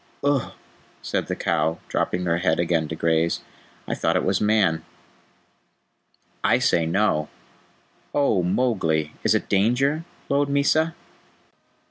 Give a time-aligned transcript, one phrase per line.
[0.23, 0.53] "Uhh!"
[1.03, 3.41] said the cow, dropping her head again to graze,
[3.87, 4.83] "I thought it was Man."
[6.43, 7.29] "I say no.
[8.11, 10.95] Oh, Mowgli, is it danger?" lowed Mysa.